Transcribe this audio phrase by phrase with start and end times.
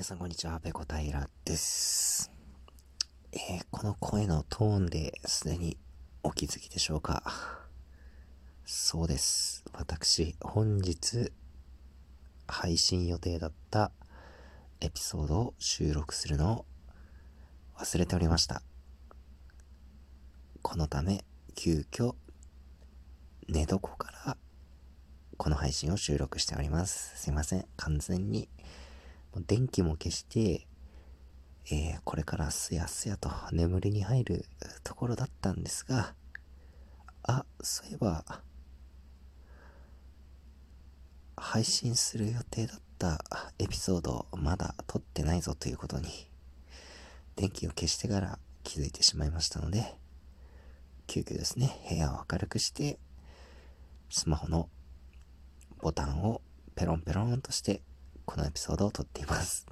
[0.00, 2.32] 皆さんこんにちは、ペコ平です。
[3.34, 5.76] えー、この声のトーンですでに
[6.22, 7.22] お気づきでしょうか？
[8.64, 9.62] そうです。
[9.74, 11.30] 私、本日
[12.46, 13.92] 配信予定だった
[14.80, 16.64] エピソードを収録するのを
[17.78, 18.62] 忘れておりました。
[20.62, 22.14] このため、急遽、
[23.48, 24.38] 寝床から
[25.36, 27.20] この配信を収録しております。
[27.20, 27.66] すいません。
[27.76, 28.48] 完全に
[29.36, 30.66] 電気も消して、
[31.70, 34.44] えー、これからすやすやと眠りに入る
[34.82, 36.14] ところだったんですが、
[37.22, 38.24] あ、そういえば、
[41.36, 43.24] 配信する予定だった
[43.58, 46.08] エピソードまだ撮ってないぞということに、
[47.36, 49.94] 電気を消してから気づいてしまいましたので、
[51.06, 52.98] 急遽ですね、部屋を明るくして、
[54.08, 54.68] スマホの
[55.78, 56.42] ボタンを
[56.74, 57.82] ペロンペロンとして
[58.30, 59.66] このエピソードを撮っています。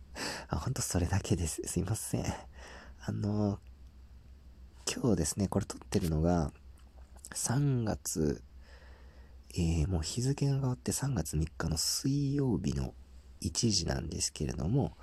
[0.48, 1.60] あ、ほんとそれだけです。
[1.66, 2.24] すいません。
[3.00, 3.60] あの、
[4.90, 6.50] 今日ですね、これ撮ってるのが、
[7.34, 8.42] 3月、
[9.50, 12.94] えー、もう日付が変わって3月3日の水曜日の
[13.42, 14.96] 1時なんですけれども、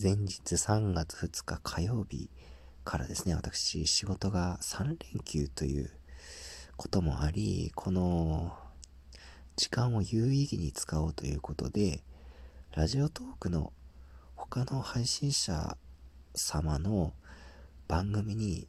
[0.00, 2.30] 前日3月2日火曜日
[2.84, 5.90] からですね、私、仕事が3連休という
[6.78, 8.56] こともあり、この
[9.56, 12.02] 時間を有意義に使おうということで、
[12.76, 13.72] ラジオトークの
[14.36, 15.76] 他の配信者
[16.36, 17.12] 様の
[17.88, 18.68] 番組に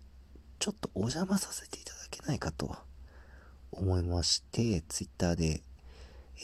[0.57, 2.75] ちょっとお邪魔させていただけないかと
[3.71, 5.61] 思いまして、ツイッターで、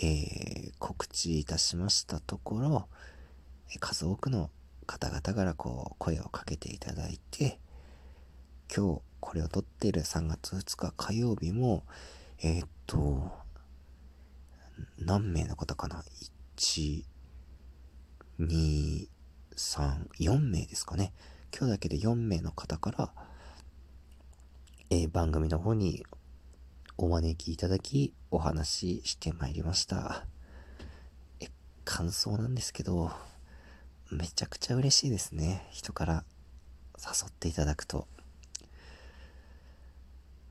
[0.03, 2.87] えー、告知いたしましたところ、
[3.79, 4.51] 数多くの
[4.85, 7.59] 方々からこう声をかけていただいて、
[8.73, 11.85] 今日これを撮っている3月2日火曜日も、
[12.43, 13.31] えー、っと、
[14.99, 16.03] 何名の方かな
[16.55, 17.16] ?1、
[18.39, 19.07] 2、
[19.55, 21.11] 3、4名ですかね。
[21.51, 23.11] 今日だけで4名の方から、
[24.91, 26.05] えー、番組の方に
[26.97, 30.27] お招きいただき、お話ししてまいりました。
[31.39, 31.47] え、
[31.83, 33.11] 感想なんですけど、
[34.11, 35.67] めちゃくちゃ嬉しいですね。
[35.71, 36.23] 人から
[36.99, 38.07] 誘っていただくと。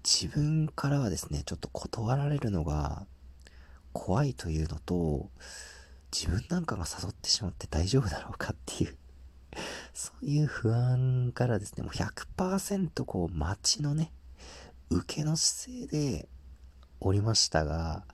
[0.03, 3.07] 自分からはですね、ちょっと断られるのが
[3.93, 5.31] 怖いというのと、
[6.19, 8.97] 自分なんかが誘ってしまって大丈夫だろうかっていう
[9.93, 14.15] そういう不安からですね、もう100%こう街のね、
[14.89, 16.29] 受けの姿勢で
[17.01, 18.07] おりましたが、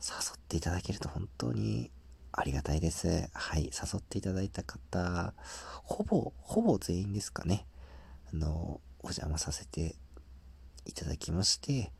[0.00, 1.90] 誘っていただけると本当に
[2.32, 3.28] ありがたいです。
[3.34, 5.34] はい、誘っていただいた方、
[5.82, 7.66] ほぼ、ほぼ全員ですかね。
[8.32, 9.94] あの、お邪魔させて
[10.86, 11.92] いただきまして、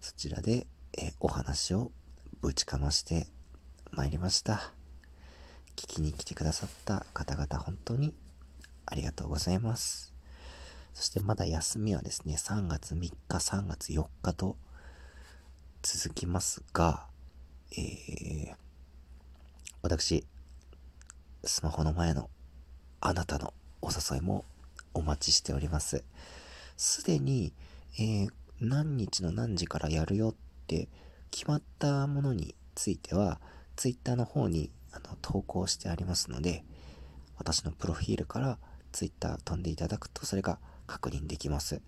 [0.00, 1.92] そちらで、えお話を
[2.40, 3.26] ぶちかまして
[3.92, 4.72] 参りました。
[5.76, 8.14] 聞きに来てくださった方々本当に
[8.86, 10.14] ありがとうございます。
[10.94, 14.56] そしてまだ休みはですね、3月3日、3月4日と
[15.82, 17.06] 続きますが、
[17.72, 18.54] えー、
[19.82, 20.26] 私、
[21.44, 22.30] スマホの前の
[23.00, 24.44] あなたのお誘いも
[24.94, 26.02] お待ちしております。
[26.76, 27.52] すでに、
[27.98, 28.30] えー、
[28.60, 30.34] 何日の何時からやるよっ
[30.66, 30.88] て
[31.30, 33.40] 決まったものについては、
[33.76, 36.64] ツイッターの方にあの投稿してありますので、
[37.36, 38.58] 私のプロフィールから
[38.92, 41.82] ツイッター飛んでいただくとそれが確認できます。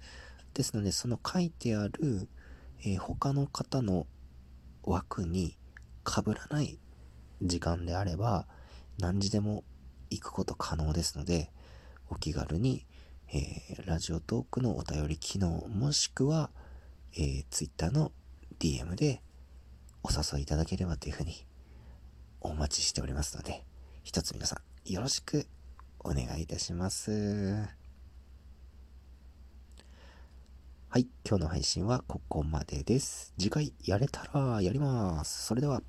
[0.54, 2.28] ですので、その書いてある、
[2.82, 4.06] えー、他の方の
[4.82, 5.56] 枠に
[6.06, 6.78] 被らない
[7.43, 8.47] 時間であれば、
[8.98, 9.65] 何時でも
[10.10, 11.50] 行くこと可能ですので、
[12.10, 12.87] お気軽に、
[13.32, 16.50] えー、ラジオトークのお便り機能、もしくは、
[17.15, 18.12] えー、ツイッターの
[18.59, 19.22] DM で
[20.03, 21.47] お誘いいただければというふうに
[22.41, 23.65] お待ちしておりますので、
[24.04, 25.47] 一つ皆さんよろしく
[26.00, 27.10] お願いいたします。
[30.91, 33.34] はい、今日の配信はここまでです。
[33.38, 35.47] 次回やれたらやります。
[35.47, 35.82] それでは。